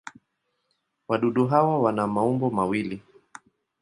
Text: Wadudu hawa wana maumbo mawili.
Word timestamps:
Wadudu 1.07 1.47
hawa 1.47 1.79
wana 1.79 2.07
maumbo 2.07 2.49
mawili. 2.49 3.03